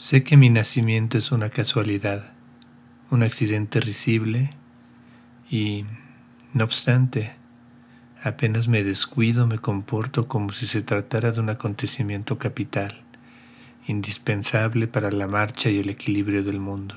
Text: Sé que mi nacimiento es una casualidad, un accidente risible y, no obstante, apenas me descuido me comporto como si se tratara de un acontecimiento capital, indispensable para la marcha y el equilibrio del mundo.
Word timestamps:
Sé 0.00 0.24
que 0.24 0.38
mi 0.38 0.48
nacimiento 0.48 1.18
es 1.18 1.30
una 1.30 1.50
casualidad, 1.50 2.32
un 3.10 3.22
accidente 3.22 3.80
risible 3.80 4.48
y, 5.50 5.84
no 6.54 6.64
obstante, 6.64 7.32
apenas 8.22 8.66
me 8.66 8.82
descuido 8.82 9.46
me 9.46 9.58
comporto 9.58 10.26
como 10.26 10.54
si 10.54 10.66
se 10.66 10.80
tratara 10.80 11.32
de 11.32 11.40
un 11.40 11.50
acontecimiento 11.50 12.38
capital, 12.38 13.02
indispensable 13.88 14.88
para 14.88 15.10
la 15.10 15.28
marcha 15.28 15.68
y 15.68 15.80
el 15.80 15.90
equilibrio 15.90 16.42
del 16.44 16.60
mundo. 16.60 16.94